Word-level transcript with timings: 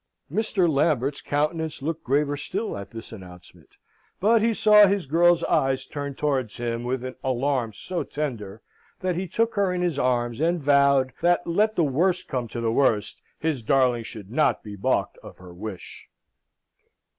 Mr. 0.31 0.67
Lambert's 0.67 1.21
countenance 1.21 1.79
looked 1.83 2.03
graver 2.03 2.35
still 2.35 2.75
at 2.75 2.89
this 2.89 3.11
announcement, 3.11 3.77
but 4.19 4.41
he 4.41 4.51
saw 4.51 4.87
his 4.87 5.05
girl's 5.05 5.43
eyes 5.43 5.85
turned 5.85 6.17
towards 6.17 6.57
him 6.57 6.83
with 6.83 7.03
an 7.05 7.13
alarm 7.23 7.71
so 7.71 8.01
tender, 8.01 8.63
that 8.99 9.15
he 9.15 9.27
took 9.27 9.53
her 9.53 9.71
in 9.71 9.83
his 9.83 9.99
arms 9.99 10.39
and 10.41 10.59
vowed 10.59 11.13
that, 11.21 11.45
let 11.45 11.75
the 11.75 11.83
worst 11.83 12.27
come 12.27 12.47
to 12.47 12.59
the 12.59 12.71
worst, 12.71 13.21
his 13.37 13.61
darling 13.61 14.03
should 14.03 14.31
not 14.31 14.63
be 14.63 14.75
balked 14.75 15.19
of 15.19 15.37
her 15.37 15.53
wish. 15.53 16.09